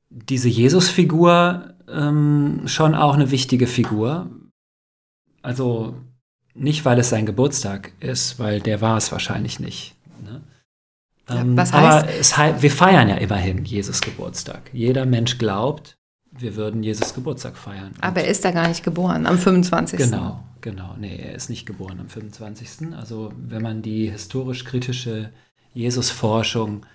diese 0.10 0.50
Jesus-Figur 0.50 1.74
ähm, 1.88 2.64
schon 2.66 2.96
auch 2.96 3.14
eine 3.14 3.32
wichtige 3.32 3.68
Figur. 3.68 4.30
Also 5.42 5.96
nicht, 6.54 6.86
weil 6.86 7.00
es 7.00 7.10
sein 7.10 7.26
Geburtstag 7.26 7.94
ist, 8.00 8.40
weil 8.40 8.62
der 8.62 8.82
war 8.82 8.98
es 8.98 9.12
wahrscheinlich 9.12 9.60
nicht. 9.60 9.96
Ne? 10.24 10.42
Ähm, 11.30 11.56
ja, 11.58 11.66
aber 11.72 12.10
es, 12.10 12.38
wir 12.38 12.72
feiern 12.72 13.10
ja 13.10 13.16
immerhin 13.16 13.64
Jesus 13.64 14.02
Geburtstag. 14.02 14.70
Jeder 14.74 15.06
Mensch 15.06 15.38
glaubt, 15.38 15.98
wir 16.32 16.56
würden 16.56 16.84
Jesus 16.84 17.14
Geburtstag 17.14 17.58
feiern. 17.58 17.92
Aber 18.02 18.22
er 18.22 18.28
ist 18.28 18.44
da 18.44 18.52
gar 18.52 18.68
nicht 18.68 18.84
geboren, 18.84 19.26
am 19.26 19.38
25. 19.38 19.98
Genau. 19.98 20.44
Genau, 20.62 20.96
nee, 20.98 21.18
er 21.18 21.36
ist 21.36 21.50
nicht 21.50 21.66
geboren 21.66 22.00
am 22.00 22.08
25. 22.08 22.94
Also 22.96 23.34
wenn 23.38 23.62
man 23.62 23.82
die 23.82 24.10
historisch-kritische 24.10 25.30
Jesusforschung 25.74 26.86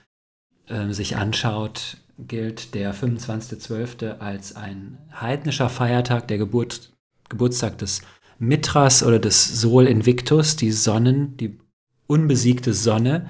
äh, 0.68 0.90
sich 0.92 1.16
anschaut, 1.16 1.98
gilt 2.18 2.74
der 2.74 2.94
25.12. 2.94 4.18
als 4.20 4.56
ein 4.56 4.96
heidnischer 5.20 5.68
Feiertag, 5.68 6.28
der 6.28 6.38
Geburt, 6.38 6.92
Geburtstag 7.28 7.76
des 7.78 8.00
Mithras 8.38 9.02
oder 9.02 9.18
des 9.18 9.60
Sol 9.60 9.86
Invictus, 9.86 10.56
die 10.56 10.72
Sonnen, 10.72 11.36
die 11.36 11.58
unbesiegte 12.06 12.72
Sonne 12.72 13.28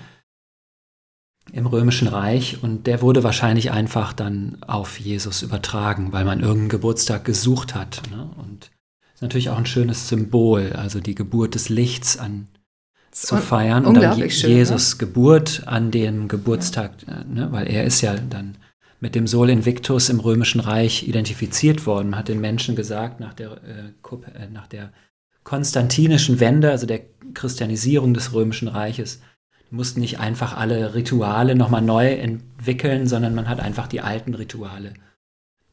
im 1.52 1.66
Römischen 1.66 2.08
Reich. 2.08 2.62
Und 2.62 2.86
der 2.86 3.02
wurde 3.02 3.22
wahrscheinlich 3.22 3.70
einfach 3.70 4.12
dann 4.12 4.58
auf 4.66 4.98
Jesus 5.00 5.42
übertragen, 5.42 6.12
weil 6.12 6.24
man 6.24 6.40
irgendeinen 6.40 6.68
Geburtstag 6.68 7.24
gesucht 7.24 7.74
hat. 7.74 8.02
Ne? 8.10 8.30
Und 8.36 8.70
ist 9.14 9.22
natürlich 9.22 9.50
auch 9.50 9.58
ein 9.58 9.66
schönes 9.66 10.08
Symbol, 10.08 10.72
also 10.74 11.00
die 11.00 11.14
Geburt 11.14 11.54
des 11.54 11.68
Lichts 11.68 12.18
an 12.18 12.48
zu 13.10 13.36
feiern 13.38 13.84
und 13.84 13.94
dann 13.94 14.16
Jesus 14.16 14.40
schön, 14.40 14.56
ne? 14.58 14.96
Geburt 14.98 15.62
an 15.66 15.90
dem 15.90 16.28
Geburtstag, 16.28 16.92
ja. 17.06 17.14
Äh, 17.14 17.24
ne? 17.24 17.48
weil 17.50 17.66
er 17.66 17.84
ist 17.84 18.00
ja 18.00 18.14
dann 18.14 18.58
mit 19.00 19.14
dem 19.14 19.26
Sol 19.26 19.50
Invictus 19.50 20.08
im 20.08 20.20
Römischen 20.20 20.60
Reich 20.60 21.06
identifiziert 21.08 21.86
worden. 21.86 22.16
Hat 22.16 22.28
den 22.28 22.40
Menschen 22.40 22.76
gesagt, 22.76 23.20
nach 23.20 23.34
der, 23.34 23.60
äh, 23.64 23.88
äh, 23.88 24.48
nach 24.52 24.66
der 24.66 24.92
konstantinischen 25.44 26.40
Wende, 26.40 26.70
also 26.70 26.86
der 26.86 27.00
Christianisierung 27.34 28.12
des 28.14 28.32
Römischen 28.32 28.68
Reiches, 28.68 29.20
mussten 29.70 30.00
nicht 30.00 30.18
einfach 30.18 30.56
alle 30.56 30.94
Rituale 30.94 31.54
nochmal 31.54 31.82
neu 31.82 32.12
entwickeln, 32.12 33.06
sondern 33.06 33.34
man 33.34 33.48
hat 33.48 33.60
einfach 33.60 33.86
die 33.86 34.00
alten 34.00 34.34
Rituale 34.34 34.94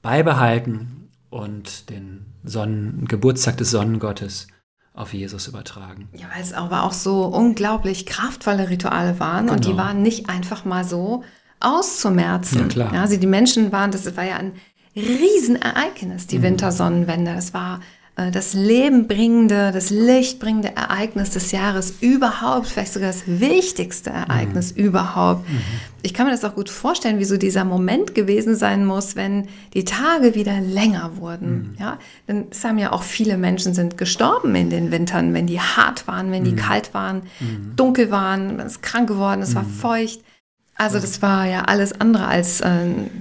beibehalten 0.02 1.10
und 1.30 1.90
den 1.90 2.26
Sonnen 2.44 3.06
Geburtstag 3.08 3.58
des 3.58 3.72
Sonnengottes 3.72 4.48
auf 4.94 5.14
Jesus 5.14 5.48
übertragen. 5.48 6.10
Ja, 6.14 6.28
weil 6.34 6.42
es 6.42 6.54
aber 6.54 6.84
auch 6.84 6.94
so 6.94 7.26
unglaublich 7.26 8.06
kraftvolle 8.06 8.70
Rituale 8.70 9.20
waren 9.20 9.48
genau. 9.48 9.54
und 9.54 9.66
die 9.66 9.72
genau. 9.72 9.84
waren 9.84 10.02
nicht 10.02 10.30
einfach 10.30 10.64
mal 10.66 10.84
so 10.84 11.24
auszumerzen. 11.60 12.60
Ja, 12.60 12.68
klar. 12.68 12.94
Ja, 12.94 13.02
also 13.02 13.18
die 13.18 13.28
Menschen 13.28 13.72
waren, 13.72 13.92
das 13.92 14.16
war 14.16 14.24
ja 14.24 14.38
ein 14.38 14.54
Riesenereignis, 14.96 16.28
die 16.28 16.40
mhm. 16.40 16.44
Wintersonnenwende. 16.44 17.34
Das 17.34 17.54
war 17.54 17.82
das 18.16 18.54
lebenbringende, 18.54 19.72
das 19.74 19.90
lichtbringende 19.90 20.74
Ereignis 20.74 21.32
des 21.32 21.52
Jahres 21.52 21.96
überhaupt, 22.00 22.68
vielleicht 22.68 22.94
sogar 22.94 23.10
das 23.10 23.24
wichtigste 23.28 24.10
Ereignis 24.10 24.74
mhm. 24.74 24.86
überhaupt. 24.86 25.50
Mhm. 25.50 25.60
Ich 26.02 26.14
kann 26.14 26.26
mir 26.26 26.32
das 26.32 26.46
auch 26.46 26.56
gut 26.56 26.70
vorstellen, 26.70 27.20
wie 27.20 27.26
so 27.26 27.36
dieser 27.36 27.66
Moment 27.66 28.16
gewesen 28.16 28.56
sein 28.56 28.86
muss, 28.86 29.18
wenn 29.18 29.48
die 29.74 29.84
Tage 29.84 30.34
wieder 30.34 30.62
länger 30.62 31.18
wurden. 31.18 31.74
Mhm. 31.74 31.76
Ja, 31.78 32.00
denn 32.30 32.46
es 32.52 32.64
haben 32.64 32.78
ja 32.78 32.94
auch 32.94 33.04
viele 33.04 33.38
Menschen 33.38 33.74
sind 33.74 33.98
gestorben 33.98 34.56
in 34.56 34.70
den 34.70 34.92
Wintern, 34.92 35.34
wenn 35.34 35.46
die 35.46 35.60
hart 35.60 36.08
waren, 36.08 36.32
wenn 36.32 36.46
die 36.46 36.54
mhm. 36.54 36.58
kalt 36.58 36.94
waren, 36.94 37.24
mhm. 37.42 37.76
dunkel 37.76 38.12
waren, 38.12 38.62
es 38.62 38.80
krank 38.80 39.10
geworden, 39.10 39.42
es 39.42 39.56
war 39.56 39.64
mhm. 39.64 39.70
feucht. 39.70 40.22
Also 40.78 41.00
das 41.00 41.22
war 41.22 41.48
ja 41.48 41.64
alles 41.64 42.00
andere 42.00 42.28
als 42.28 42.62
äh, 42.62 42.68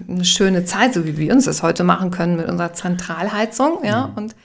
eine 0.09 0.25
schöne 0.25 0.65
Zeit, 0.65 0.95
so 0.95 1.05
wie 1.05 1.17
wir 1.19 1.33
uns 1.33 1.47
das 1.47 1.65
heute 1.65 1.83
machen 1.83 2.13
können 2.13 2.37
mit 2.37 2.49
unserer 2.49 2.75
Zentralheizung, 2.75 3.85
ja 3.85 4.13
und 4.15 4.37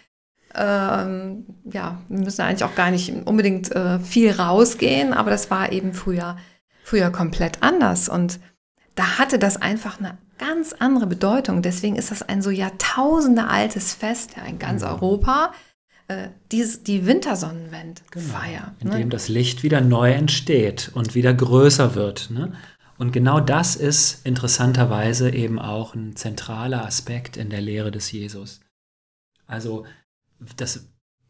ähm, 0.55 1.45
ja, 1.65 2.01
wir 2.07 2.19
müssen 2.19 2.41
eigentlich 2.41 2.63
auch 2.63 2.75
gar 2.75 2.91
nicht 2.91 3.13
unbedingt 3.25 3.71
äh, 3.71 3.99
viel 3.99 4.31
rausgehen, 4.31 5.13
aber 5.13 5.29
das 5.29 5.51
war 5.51 5.71
eben 5.71 5.93
früher, 5.93 6.37
früher 6.83 7.11
komplett 7.11 7.61
anders. 7.61 8.09
Und 8.09 8.39
da 8.95 9.17
hatte 9.17 9.39
das 9.39 9.57
einfach 9.57 9.99
eine 9.99 10.17
ganz 10.37 10.73
andere 10.73 11.07
Bedeutung. 11.07 11.61
Deswegen 11.61 11.95
ist 11.95 12.11
das 12.11 12.23
ein 12.23 12.41
so 12.41 12.49
Jahrtausende 12.49 13.47
altes 13.47 13.93
Fest 13.93 14.31
ja, 14.37 14.43
in 14.43 14.59
ganz 14.59 14.81
mhm. 14.81 14.89
Europa. 14.89 15.53
Äh, 16.07 16.29
die, 16.51 16.65
die 16.85 17.05
Wintersonnenwendfeier. 17.05 18.73
Genau, 18.79 18.93
in 18.93 18.97
dem 18.97 19.07
ne? 19.07 19.13
das 19.13 19.27
Licht 19.29 19.61
wieder 19.61 19.81
neu 19.81 20.11
entsteht 20.11 20.91
und 20.95 21.13
wieder 21.13 21.33
größer 21.33 21.93
wird. 21.93 22.31
Ne? 22.31 22.53
Und 22.97 23.11
genau 23.11 23.39
das 23.39 23.75
ist 23.75 24.25
interessanterweise 24.25 25.29
eben 25.29 25.59
auch 25.59 25.93
ein 25.93 26.15
zentraler 26.15 26.83
Aspekt 26.83 27.37
in 27.37 27.51
der 27.51 27.61
Lehre 27.61 27.91
des 27.91 28.11
Jesus. 28.11 28.59
Also 29.45 29.85
das, 30.57 30.87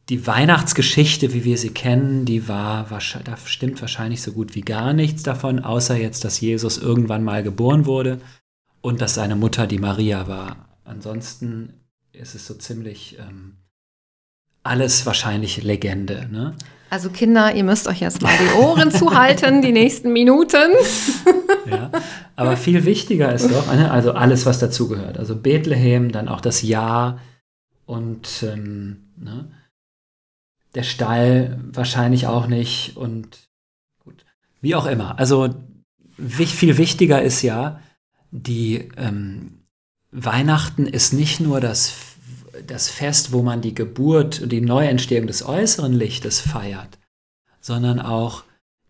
die 0.09 0.25
Weihnachtsgeschichte, 0.25 1.33
wie 1.33 1.43
wir 1.43 1.57
sie 1.57 1.69
kennen, 1.69 2.25
die 2.25 2.47
war, 2.47 2.89
da 3.23 3.37
stimmt 3.37 3.79
wahrscheinlich 3.81 4.21
so 4.21 4.31
gut 4.31 4.55
wie 4.55 4.61
gar 4.61 4.93
nichts 4.93 5.23
davon, 5.23 5.59
außer 5.59 5.95
jetzt, 5.95 6.25
dass 6.25 6.41
Jesus 6.41 6.77
irgendwann 6.77 7.23
mal 7.23 7.43
geboren 7.43 7.85
wurde 7.85 8.19
und 8.81 9.01
dass 9.01 9.13
seine 9.13 9.35
Mutter 9.35 9.67
die 9.67 9.79
Maria 9.79 10.27
war. 10.27 10.69
Ansonsten 10.83 11.73
ist 12.11 12.35
es 12.35 12.47
so 12.47 12.55
ziemlich 12.55 13.17
ähm, 13.19 13.57
alles 14.63 15.05
wahrscheinlich 15.05 15.63
Legende. 15.63 16.27
Ne? 16.31 16.55
Also 16.89 17.09
Kinder, 17.09 17.53
ihr 17.53 17.63
müsst 17.63 17.87
euch 17.87 17.99
jetzt 17.99 18.21
mal 18.21 18.33
die 18.39 18.57
Ohren 18.57 18.91
zuhalten, 18.91 19.61
die 19.61 19.71
nächsten 19.71 20.11
Minuten. 20.11 20.71
ja, 21.69 21.91
aber 22.35 22.57
viel 22.57 22.83
wichtiger 22.85 23.31
ist 23.31 23.51
doch, 23.51 23.71
ne, 23.71 23.91
also 23.91 24.13
alles, 24.13 24.47
was 24.47 24.57
dazugehört. 24.59 25.19
Also 25.19 25.35
Bethlehem, 25.35 26.11
dann 26.11 26.27
auch 26.27 26.41
das 26.41 26.63
Jahr, 26.63 27.19
und 27.89 28.43
ähm, 28.43 29.09
ne, 29.17 29.49
der 30.75 30.83
Stall 30.83 31.59
wahrscheinlich 31.71 32.27
auch 32.27 32.45
nicht 32.45 32.95
und 32.97 33.49
gut, 34.03 34.25
wie 34.61 34.75
auch 34.75 34.85
immer. 34.85 35.17
Also 35.17 35.55
viel 36.19 36.77
wichtiger 36.77 37.23
ist 37.23 37.41
ja, 37.41 37.81
die 38.29 38.89
ähm, 38.95 39.63
Weihnachten 40.11 40.85
ist 40.85 41.13
nicht 41.13 41.39
nur 41.39 41.61
das, 41.61 41.95
das 42.67 42.89
Fest, 42.89 43.31
wo 43.31 43.41
man 43.41 43.61
die 43.61 43.73
Geburt 43.73 44.39
und 44.39 44.51
die 44.51 44.61
Neuentstehung 44.61 45.25
des 45.25 45.43
äußeren 45.43 45.93
Lichtes 45.93 46.41
feiert, 46.41 46.99
sondern 47.59 47.99
auch 47.99 48.43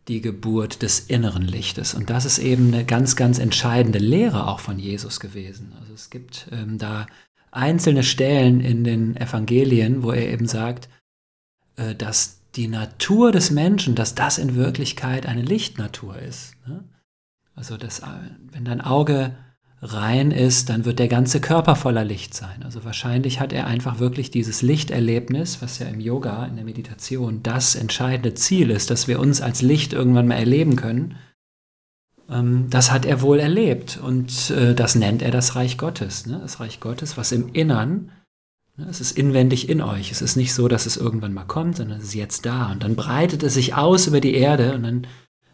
die 0.10 0.20
Geburt 0.20 0.82
des 0.82 1.00
inneren 1.00 1.44
Lichtes. 1.44 1.94
Und 1.94 2.10
das 2.10 2.26
ist 2.26 2.40
eben 2.40 2.74
eine 2.74 2.84
ganz, 2.84 3.16
ganz 3.16 3.40
entscheidende 3.40 4.00
Lehre 4.00 4.48
auch 4.48 4.60
von 4.60 4.78
Jesus 4.78 5.22
gewesen. 5.22 5.72
Also 5.80 5.94
es 5.94 6.10
gibt 6.10 6.50
ähm, 6.52 6.78
da 6.78 7.08
einzelne 7.52 8.04
Stellen 8.04 8.62
in 8.62 8.84
den 8.84 9.16
Evangelien, 9.16 10.04
wo 10.04 10.12
er 10.12 10.30
eben 10.30 10.48
sagt, 10.48 10.90
äh, 11.76 11.96
dass 11.96 12.42
die 12.56 12.68
Natur 12.68 13.32
des 13.32 13.52
Menschen, 13.52 13.96
dass 13.96 14.16
das 14.16 14.38
in 14.38 14.56
Wirklichkeit 14.56 15.26
eine 15.26 15.42
Lichtnatur 15.42 16.18
ist. 16.18 16.54
Ne? 16.68 16.84
Also 17.56 17.78
dass, 17.78 18.00
äh, 18.00 18.06
wenn 18.52 18.66
dein 18.66 18.82
Auge 18.82 19.36
rein 19.82 20.32
ist, 20.32 20.70
dann 20.70 20.84
wird 20.84 21.00
der 21.00 21.08
ganze 21.08 21.40
Körper 21.40 21.76
voller 21.76 22.04
Licht 22.04 22.34
sein. 22.34 22.64
Also 22.64 22.84
wahrscheinlich 22.84 23.40
hat 23.40 23.54
er 23.54 23.66
einfach 23.66 24.00
wirklich 24.00 24.30
dieses 24.30 24.62
Lichterlebnis, 24.62 25.62
was 25.62 25.80
ja 25.80 25.88
im 25.88 26.02
Yoga, 26.02 26.46
in 26.46 26.56
der 26.56 26.66
Meditation 26.66 27.44
das 27.44 27.76
entscheidende 27.76 28.34
Ziel 28.34 28.72
ist, 28.72 28.90
dass 28.90 29.08
wir 29.08 29.20
uns 29.20 29.42
als 29.42 29.62
Licht 29.62 29.94
irgendwann 29.94 30.28
mal 30.28 30.36
erleben 30.36 30.76
können 30.76 31.16
das 32.30 32.92
hat 32.92 33.06
er 33.06 33.22
wohl 33.22 33.40
erlebt 33.40 34.00
und 34.02 34.52
äh, 34.52 34.76
das 34.76 34.96
nennt 34.96 35.22
er 35.22 35.32
das 35.32 35.56
Reich 35.56 35.78
Gottes. 35.78 36.28
Ne? 36.28 36.40
Das 36.42 36.60
Reich 36.60 36.80
Gottes, 36.80 37.18
was 37.18 37.32
im 37.32 37.50
Innern, 37.54 38.12
ne? 38.78 38.88
es 38.90 39.02
ist 39.02 39.18
inwendig 39.18 39.68
in 39.68 39.82
euch. 39.82 40.12
Es 40.12 40.22
ist 40.22 40.36
nicht 40.36 40.54
so, 40.54 40.68
dass 40.68 40.86
es 40.86 40.96
irgendwann 40.96 41.34
mal 41.34 41.46
kommt, 41.46 41.78
sondern 41.78 41.98
es 41.98 42.06
ist 42.06 42.14
jetzt 42.14 42.46
da. 42.46 42.72
Und 42.72 42.84
dann 42.84 42.96
breitet 42.96 43.42
es 43.42 43.56
sich 43.56 43.74
aus 43.74 44.06
über 44.06 44.22
die 44.22 44.36
Erde 44.36 44.76
und 44.76 44.84
dann 44.84 45.08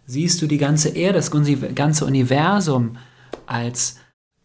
siehst 0.05 0.41
du 0.41 0.47
die 0.47 0.57
ganze 0.57 0.89
Erde, 0.89 1.17
das 1.17 1.31
ganze 1.75 2.05
Universum 2.05 2.97
als 3.45 3.97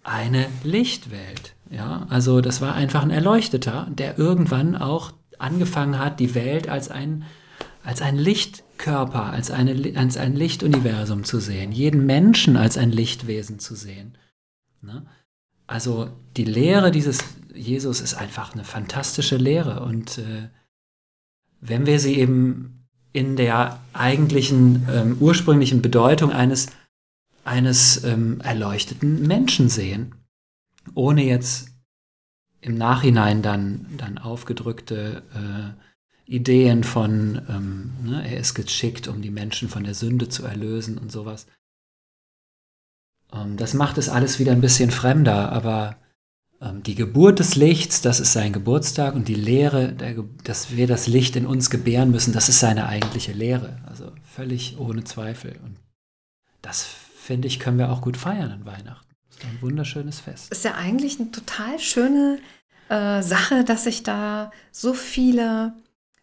eine 0.04 0.46
Lichtwelt. 0.62 1.54
Ja, 1.68 2.06
also 2.10 2.40
das 2.40 2.60
war 2.60 2.74
einfach 2.74 3.02
ein 3.02 3.10
Erleuchteter, 3.10 3.88
der 3.90 4.18
irgendwann 4.18 4.76
auch 4.76 5.12
angefangen 5.38 5.98
hat, 5.98 6.20
die 6.20 6.34
Welt 6.34 6.68
als 6.68 6.90
ein, 6.90 7.24
als 7.84 8.02
ein 8.02 8.16
Licht 8.16 8.62
Körper 8.80 9.26
als, 9.26 9.50
eine, 9.50 9.92
als 9.96 10.16
ein 10.16 10.34
Lichtuniversum 10.34 11.24
zu 11.24 11.38
sehen, 11.38 11.70
jeden 11.70 12.06
Menschen 12.06 12.56
als 12.56 12.78
ein 12.78 12.90
Lichtwesen 12.90 13.58
zu 13.58 13.74
sehen. 13.74 14.16
Ne? 14.80 15.06
Also 15.66 16.10
die 16.36 16.44
Lehre 16.44 16.90
dieses 16.90 17.20
Jesus 17.54 18.00
ist 18.00 18.14
einfach 18.14 18.54
eine 18.54 18.64
fantastische 18.64 19.36
Lehre 19.36 19.80
und 19.84 20.18
äh, 20.18 20.48
wenn 21.60 21.84
wir 21.86 22.00
sie 22.00 22.16
eben 22.16 22.86
in 23.12 23.36
der 23.36 23.80
eigentlichen 23.92 24.88
ähm, 24.90 25.16
ursprünglichen 25.20 25.82
Bedeutung 25.82 26.32
eines, 26.32 26.68
eines 27.44 28.02
ähm, 28.04 28.40
erleuchteten 28.40 29.26
Menschen 29.26 29.68
sehen, 29.68 30.14
ohne 30.94 31.24
jetzt 31.24 31.68
im 32.60 32.76
Nachhinein 32.76 33.42
dann, 33.42 33.86
dann 33.98 34.18
aufgedrückte 34.18 35.22
äh, 35.34 35.89
Ideen 36.30 36.84
von, 36.84 37.42
ähm, 37.48 37.90
ne, 38.04 38.22
er 38.24 38.38
ist 38.38 38.54
geschickt, 38.54 39.08
um 39.08 39.20
die 39.20 39.30
Menschen 39.30 39.68
von 39.68 39.82
der 39.82 39.94
Sünde 39.94 40.28
zu 40.28 40.44
erlösen 40.44 40.96
und 40.96 41.10
sowas. 41.10 41.46
Ähm, 43.32 43.56
das 43.56 43.74
macht 43.74 43.98
es 43.98 44.08
alles 44.08 44.38
wieder 44.38 44.52
ein 44.52 44.60
bisschen 44.60 44.92
fremder, 44.92 45.50
aber 45.50 45.96
ähm, 46.60 46.84
die 46.84 46.94
Geburt 46.94 47.40
des 47.40 47.56
Lichts, 47.56 48.00
das 48.00 48.20
ist 48.20 48.32
sein 48.32 48.52
Geburtstag 48.52 49.16
und 49.16 49.26
die 49.26 49.34
Lehre, 49.34 49.92
der, 49.92 50.22
dass 50.44 50.76
wir 50.76 50.86
das 50.86 51.08
Licht 51.08 51.34
in 51.34 51.46
uns 51.46 51.68
gebären 51.68 52.12
müssen, 52.12 52.32
das 52.32 52.48
ist 52.48 52.60
seine 52.60 52.86
eigentliche 52.86 53.32
Lehre. 53.32 53.80
Also 53.86 54.12
völlig 54.22 54.78
ohne 54.78 55.02
Zweifel. 55.02 55.58
Und 55.64 55.78
das, 56.62 56.84
finde 56.84 57.48
ich, 57.48 57.58
können 57.58 57.78
wir 57.78 57.90
auch 57.90 58.02
gut 58.02 58.16
feiern 58.16 58.52
an 58.52 58.66
Weihnachten. 58.66 59.08
Das 59.26 59.38
ist 59.38 59.44
ein 59.46 59.62
wunderschönes 59.62 60.20
Fest. 60.20 60.52
Ist 60.52 60.64
ja 60.64 60.74
eigentlich 60.76 61.18
eine 61.18 61.32
total 61.32 61.80
schöne 61.80 62.38
äh, 62.88 63.20
Sache, 63.20 63.64
dass 63.64 63.82
sich 63.82 64.04
da 64.04 64.52
so 64.70 64.94
viele 64.94 65.72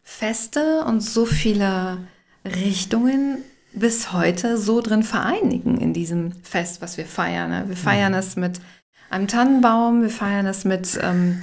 Feste 0.10 0.86
und 0.86 1.02
so 1.02 1.26
viele 1.26 1.98
Richtungen 2.46 3.40
bis 3.74 4.14
heute 4.14 4.58
so 4.58 4.80
drin 4.80 5.04
vereinigen 5.04 5.78
in 5.78 5.94
diesem 5.94 6.32
Fest, 6.44 6.82
was 6.82 6.98
wir 6.98 7.06
feiern. 7.06 7.50
Ne? 7.50 7.66
Wir 7.68 7.76
feiern 7.76 8.14
mhm. 8.14 8.18
es 8.18 8.38
mit 8.38 8.62
einem 9.10 9.28
Tannenbaum, 9.28 10.02
wir 10.02 10.10
feiern 10.10 10.48
es 10.48 10.64
mit 10.64 10.98
ähm, 11.04 11.42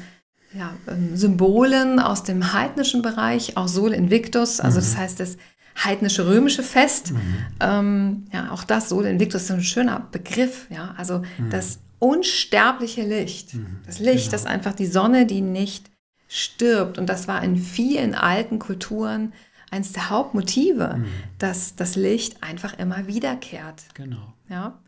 ja, 0.54 0.72
ähm, 0.88 1.14
Symbolen 1.14 2.00
aus 2.00 2.24
dem 2.24 2.54
heidnischen 2.54 3.02
Bereich, 3.02 3.58
auch 3.58 3.68
Sol 3.68 3.92
Invictus, 3.92 4.60
also 4.60 4.78
mhm. 4.78 4.82
das 4.82 4.96
heißt 4.96 5.20
das 5.20 5.36
heidnische 5.84 6.26
römische 6.26 6.62
Fest. 6.62 7.12
Mhm. 7.12 7.36
Ähm, 7.60 8.26
ja, 8.32 8.50
auch 8.50 8.64
das 8.64 8.88
Sol 8.88 9.04
Invictus 9.04 9.42
ist 9.42 9.50
ein 9.50 9.62
schöner 9.62 10.08
Begriff, 10.10 10.66
ja, 10.70 10.94
also 10.96 11.18
mhm. 11.18 11.50
das 11.50 11.80
unsterbliche 11.98 13.02
Licht. 13.02 13.54
Mhm. 13.54 13.80
Das 13.84 13.98
Licht, 13.98 14.30
genau. 14.30 14.32
das 14.32 14.46
einfach 14.46 14.72
die 14.72 14.86
Sonne, 14.86 15.26
die 15.26 15.42
nicht 15.42 15.90
stirbt. 16.34 16.98
Und 16.98 17.06
das 17.06 17.28
war 17.28 17.42
in 17.42 17.56
vielen 17.56 18.14
alten 18.14 18.58
Kulturen 18.58 19.32
eines 19.70 19.92
der 19.92 20.10
Hauptmotive, 20.10 20.96
mhm. 20.98 21.06
dass 21.38 21.76
das 21.76 21.94
Licht 21.94 22.42
einfach 22.42 22.78
immer 22.78 23.06
wiederkehrt. 23.06 23.84
Genau. 23.94 24.34
Ja. 24.48 24.78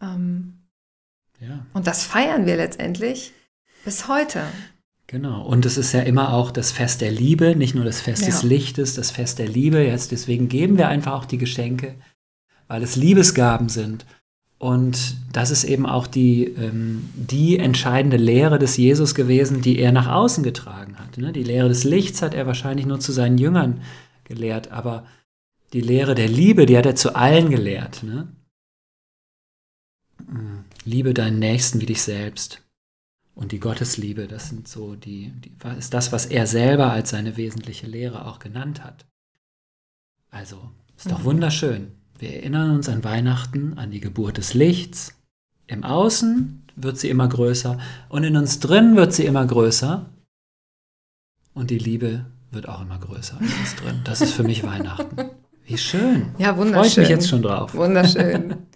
Ähm, 0.00 0.54
ja. 1.38 1.66
Und 1.74 1.86
das 1.86 2.04
feiern 2.04 2.46
wir 2.46 2.56
letztendlich 2.56 3.32
bis 3.84 4.08
heute. 4.08 4.42
Genau. 5.06 5.42
Und 5.42 5.66
es 5.66 5.76
ist 5.76 5.92
ja 5.92 6.00
immer 6.00 6.32
auch 6.32 6.50
das 6.50 6.72
Fest 6.72 7.02
der 7.02 7.12
Liebe, 7.12 7.54
nicht 7.54 7.74
nur 7.74 7.84
das 7.84 8.00
Fest 8.00 8.22
ja. 8.22 8.28
des 8.28 8.42
Lichtes, 8.42 8.94
das 8.94 9.10
Fest 9.10 9.38
der 9.38 9.48
Liebe. 9.48 9.84
Jetzt 9.84 10.12
deswegen 10.12 10.48
geben 10.48 10.78
wir 10.78 10.88
einfach 10.88 11.12
auch 11.12 11.26
die 11.26 11.38
Geschenke, 11.38 11.94
weil 12.68 12.82
es 12.82 12.96
Liebesgaben 12.96 13.68
sind. 13.68 14.06
Und 14.58 15.16
das 15.32 15.50
ist 15.50 15.64
eben 15.64 15.84
auch 15.84 16.06
die, 16.06 16.44
ähm, 16.44 17.10
die 17.14 17.58
entscheidende 17.58 18.16
Lehre 18.16 18.58
des 18.58 18.76
Jesus 18.76 19.14
gewesen, 19.14 19.60
die 19.60 19.78
er 19.78 19.92
nach 19.92 20.08
außen 20.08 20.42
getragen 20.42 20.98
hat. 20.98 21.18
Ne? 21.18 21.32
Die 21.32 21.42
Lehre 21.42 21.68
des 21.68 21.84
Lichts 21.84 22.22
hat 22.22 22.34
er 22.34 22.46
wahrscheinlich 22.46 22.86
nur 22.86 22.98
zu 22.98 23.12
seinen 23.12 23.36
Jüngern 23.36 23.82
gelehrt, 24.24 24.70
aber 24.72 25.06
die 25.72 25.82
Lehre 25.82 26.14
der 26.14 26.28
Liebe, 26.28 26.64
die 26.64 26.78
hat 26.78 26.86
er 26.86 26.94
zu 26.94 27.14
allen 27.14 27.50
gelehrt. 27.50 28.02
Ne? 28.02 28.28
Mm. 30.26 30.64
Liebe 30.84 31.12
deinen 31.12 31.38
Nächsten 31.38 31.80
wie 31.80 31.86
dich 31.86 32.00
selbst. 32.00 32.62
Und 33.34 33.52
die 33.52 33.60
Gottesliebe, 33.60 34.28
das 34.28 34.48
sind 34.48 34.66
so 34.66 34.94
die, 34.94 35.30
die 35.44 35.52
ist 35.76 35.92
das, 35.92 36.12
was 36.12 36.24
er 36.24 36.46
selber 36.46 36.90
als 36.90 37.10
seine 37.10 37.36
wesentliche 37.36 37.86
Lehre 37.86 38.24
auch 38.24 38.38
genannt 38.38 38.82
hat. 38.82 39.04
Also, 40.30 40.70
ist 40.96 41.10
doch 41.10 41.18
mhm. 41.20 41.24
wunderschön. 41.24 41.92
Wir 42.18 42.34
erinnern 42.34 42.70
uns 42.74 42.88
an 42.88 43.04
Weihnachten, 43.04 43.76
an 43.76 43.90
die 43.90 44.00
Geburt 44.00 44.38
des 44.38 44.54
Lichts. 44.54 45.14
Im 45.66 45.84
Außen 45.84 46.62
wird 46.76 46.98
sie 46.98 47.10
immer 47.10 47.28
größer 47.28 47.78
und 48.08 48.24
in 48.24 48.36
uns 48.36 48.60
drin 48.60 48.96
wird 48.96 49.12
sie 49.12 49.26
immer 49.26 49.46
größer. 49.46 50.06
Und 51.54 51.70
die 51.70 51.78
Liebe 51.78 52.26
wird 52.50 52.68
auch 52.68 52.82
immer 52.82 52.98
größer 52.98 53.38
in 53.40 53.46
uns 53.46 53.76
drin. 53.76 54.00
Das 54.04 54.20
ist 54.20 54.32
für 54.32 54.44
mich 54.44 54.62
Weihnachten. 54.64 55.30
Wie 55.64 55.78
schön. 55.78 56.34
Ja, 56.38 56.56
wunderschön. 56.56 56.74
Freue 56.74 56.86
ich 56.86 56.96
mich 56.96 57.08
jetzt 57.08 57.28
schon 57.28 57.42
drauf. 57.42 57.74
Wunderschön. 57.74 58.56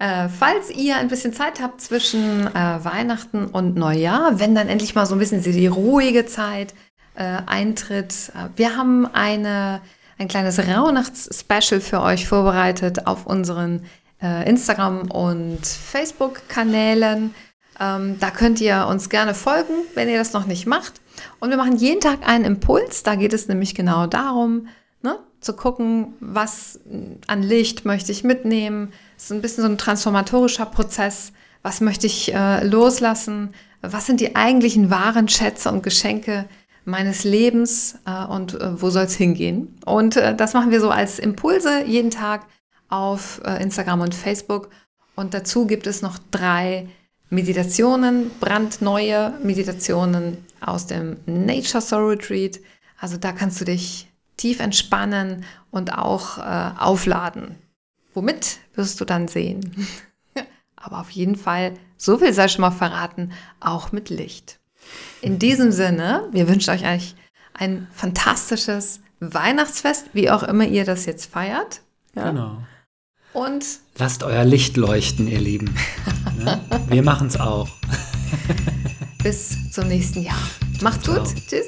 Äh, 0.00 0.28
falls 0.28 0.70
ihr 0.70 0.96
ein 0.96 1.08
bisschen 1.08 1.32
Zeit 1.32 1.60
habt 1.60 1.80
zwischen 1.80 2.46
äh, 2.46 2.54
Weihnachten 2.54 3.46
und 3.46 3.74
Neujahr, 3.74 4.38
wenn 4.38 4.54
dann 4.54 4.68
endlich 4.68 4.94
mal 4.94 5.06
so 5.06 5.16
ein 5.16 5.18
bisschen 5.18 5.42
die 5.42 5.66
ruhige 5.66 6.24
Zeit 6.24 6.72
äh, 7.16 7.38
eintritt, 7.46 8.30
äh, 8.32 8.48
wir 8.54 8.76
haben 8.76 9.06
eine, 9.06 9.80
ein 10.18 10.28
kleines 10.28 10.58
Rauhnachts-Special 10.58 11.80
für 11.80 12.02
euch 12.02 12.26
vorbereitet 12.26 13.06
auf 13.06 13.26
unseren 13.26 13.84
äh, 14.20 14.48
Instagram- 14.48 15.10
und 15.10 15.64
Facebook-Kanälen. 15.64 17.34
Ähm, 17.80 18.16
da 18.18 18.30
könnt 18.30 18.60
ihr 18.60 18.86
uns 18.88 19.08
gerne 19.08 19.34
folgen, 19.34 19.74
wenn 19.94 20.08
ihr 20.08 20.18
das 20.18 20.32
noch 20.32 20.46
nicht 20.46 20.66
macht. 20.66 21.00
Und 21.40 21.50
wir 21.50 21.56
machen 21.56 21.76
jeden 21.76 22.00
Tag 22.00 22.28
einen 22.28 22.44
Impuls. 22.44 23.04
Da 23.04 23.14
geht 23.14 23.32
es 23.32 23.48
nämlich 23.48 23.74
genau 23.74 24.06
darum, 24.06 24.68
ne, 25.02 25.18
zu 25.40 25.54
gucken, 25.54 26.14
was 26.20 26.80
an 27.28 27.42
Licht 27.42 27.84
möchte 27.84 28.10
ich 28.10 28.24
mitnehmen, 28.24 28.92
es 29.16 29.24
ist 29.24 29.32
ein 29.32 29.42
bisschen 29.42 29.62
so 29.62 29.70
ein 29.70 29.78
transformatorischer 29.78 30.66
Prozess. 30.66 31.32
Was 31.62 31.80
möchte 31.80 32.06
ich 32.06 32.32
äh, 32.32 32.64
loslassen? 32.64 33.52
Was 33.82 34.06
sind 34.06 34.20
die 34.20 34.36
eigentlichen 34.36 34.90
wahren 34.90 35.28
Schätze 35.28 35.70
und 35.70 35.82
Geschenke 35.82 36.46
meines 36.88 37.24
Lebens 37.24 37.98
äh, 38.06 38.24
und 38.24 38.54
äh, 38.54 38.80
wo 38.80 38.90
soll 38.90 39.04
es 39.04 39.14
hingehen? 39.14 39.78
Und 39.84 40.16
äh, 40.16 40.34
das 40.34 40.54
machen 40.54 40.70
wir 40.70 40.80
so 40.80 40.90
als 40.90 41.18
Impulse 41.18 41.84
jeden 41.84 42.10
Tag 42.10 42.46
auf 42.88 43.40
äh, 43.44 43.62
Instagram 43.62 44.00
und 44.00 44.14
Facebook. 44.14 44.70
Und 45.14 45.34
dazu 45.34 45.66
gibt 45.66 45.86
es 45.86 46.00
noch 46.00 46.18
drei 46.30 46.88
Meditationen, 47.28 48.30
brandneue 48.40 49.38
Meditationen 49.42 50.38
aus 50.60 50.86
dem 50.86 51.18
Nature 51.26 51.82
Soul 51.82 52.10
Retreat. 52.10 52.58
Also 52.98 53.18
da 53.18 53.32
kannst 53.32 53.60
du 53.60 53.66
dich 53.66 54.08
tief 54.38 54.60
entspannen 54.60 55.44
und 55.70 55.92
auch 55.92 56.38
äh, 56.38 56.70
aufladen. 56.78 57.56
Womit 58.14 58.60
wirst 58.74 59.00
du 59.00 59.04
dann 59.04 59.28
sehen? 59.28 59.86
Aber 60.76 61.00
auf 61.00 61.10
jeden 61.10 61.36
Fall, 61.36 61.74
so 61.98 62.16
viel 62.16 62.32
sei 62.32 62.48
schon 62.48 62.62
mal 62.62 62.70
verraten, 62.70 63.32
auch 63.60 63.92
mit 63.92 64.08
Licht. 64.08 64.57
In 65.20 65.38
diesem 65.38 65.72
Sinne, 65.72 66.28
wir 66.32 66.48
wünschen 66.48 66.70
euch 66.70 66.84
eigentlich 66.84 67.14
ein 67.54 67.88
fantastisches 67.92 69.00
Weihnachtsfest, 69.20 70.06
wie 70.12 70.30
auch 70.30 70.42
immer 70.42 70.64
ihr 70.64 70.84
das 70.84 71.06
jetzt 71.06 71.30
feiert. 71.32 71.80
Ja? 72.14 72.30
Genau. 72.30 72.62
Und 73.32 73.64
lasst 73.98 74.22
euer 74.22 74.44
Licht 74.44 74.76
leuchten, 74.76 75.28
ihr 75.28 75.40
Lieben. 75.40 75.74
ja? 76.44 76.60
Wir 76.88 77.02
machen 77.02 77.26
es 77.28 77.38
auch. 77.38 77.68
Bis 79.22 79.70
zum 79.72 79.88
nächsten 79.88 80.22
Jahr. 80.22 80.38
Macht's 80.80 81.04
Ciao. 81.04 81.22
gut. 81.22 81.34
Tschüss. 81.48 81.66